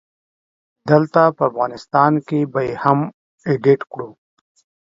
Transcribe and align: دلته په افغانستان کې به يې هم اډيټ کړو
دلته 0.89 1.21
په 1.35 1.43
افغانستان 1.49 2.11
کې 2.27 2.39
به 2.51 2.61
يې 2.67 2.73
هم 2.83 2.99
اډيټ 3.51 3.81
کړو 3.91 4.09